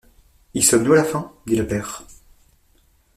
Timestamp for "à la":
0.93-1.03